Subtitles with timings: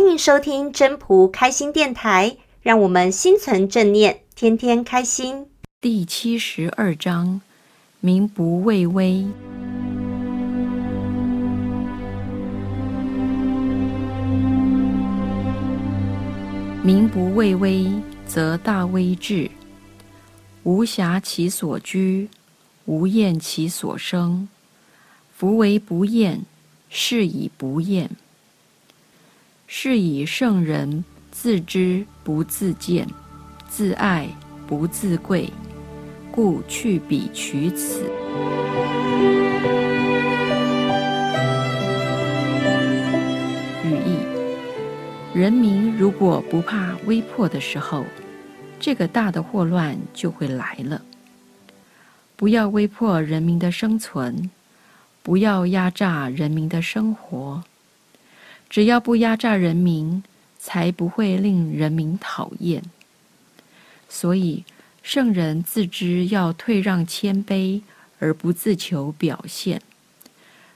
[0.00, 5.46] 欢迎收听真仆开心电台，让我们心存正念，天天开心。
[5.78, 7.42] 第七十二章：
[8.00, 9.26] 民不畏威，
[16.82, 17.92] 民不畏威，
[18.26, 19.50] 则大威至。
[20.62, 22.30] 无暇其所居，
[22.86, 24.48] 无厌其所生。
[25.36, 26.40] 夫为不厌，
[26.88, 28.10] 是以不厌。
[29.72, 33.06] 是以圣人自知不自见，
[33.68, 34.28] 自爱
[34.66, 35.48] 不自贵，
[36.32, 38.02] 故去彼取此。
[43.84, 44.18] 语义：
[45.32, 48.04] 人民如果不怕威迫的时候，
[48.80, 51.00] 这个大的祸乱就会来了。
[52.34, 54.50] 不要威迫人民的生存，
[55.22, 57.62] 不要压榨人民的生活。
[58.70, 60.22] 只要不压榨人民，
[60.58, 62.82] 才不会令人民讨厌。
[64.08, 64.64] 所以，
[65.02, 67.82] 圣人自知要退让谦卑，
[68.20, 69.80] 而不自求表现；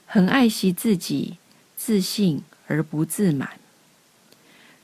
[0.05, 1.37] 很爱惜自己，
[1.75, 3.49] 自信而不自满。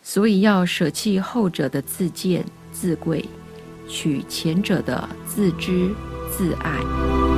[0.02, 3.26] 所以要舍弃后者的自见自贵，
[3.88, 5.94] 取前者的自知
[6.32, 7.31] 自爱。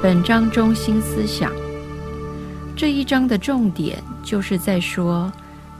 [0.00, 1.52] 本章中心思想，
[2.76, 5.32] 这一章的重点就是在说，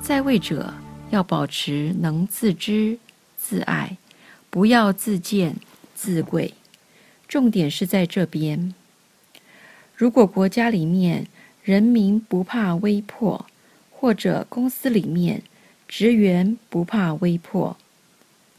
[0.02, 0.74] 在位者
[1.10, 2.98] 要保持能自知
[3.36, 3.96] 自爱，
[4.50, 5.54] 不要自贱
[5.94, 6.52] 自贵。
[7.28, 8.74] 重点是在这边。
[9.94, 11.28] 如果国家里面
[11.62, 13.46] 人民不怕威迫，
[13.92, 15.44] 或者公司里面
[15.86, 17.76] 职员不怕威迫，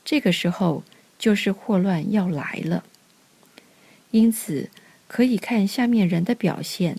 [0.06, 0.86] 这个时候
[1.18, 2.86] 就是祸乱要来了。
[4.12, 4.70] 因此，
[5.10, 6.98] 可以看下面人的表现，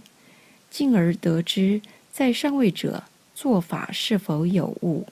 [0.69, 1.81] 进而得知
[2.13, 3.05] 在上位者
[3.37, 5.07] 做法是否有误。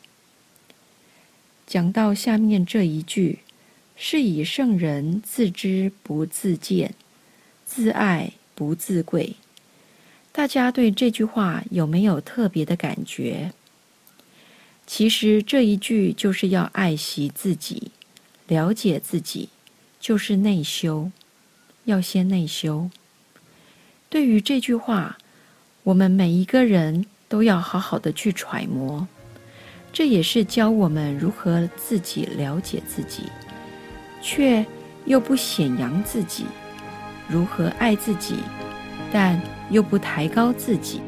[1.65, 3.39] 讲到下面这一句，
[3.95, 6.93] 是以圣人自知不自见，
[7.65, 9.37] 自爱不自贵。
[10.33, 13.53] 大家对这句话有没有特别的感觉？
[14.87, 17.93] 其实这一句就是要爱惜自己，
[18.49, 19.51] 了解自己，
[20.01, 21.13] 就是内修。
[21.89, 22.91] 要先内修。
[24.11, 25.17] 对于这句话，
[25.85, 29.09] 我们每一个人都要好好的去揣摩。
[29.91, 33.23] 这也是教我们如何自己了解自己，
[34.21, 34.65] 却
[35.07, 36.45] 又不显扬自己；
[37.27, 38.37] 如何爱自己，
[39.11, 39.41] 但
[39.71, 41.01] 又不抬高自己。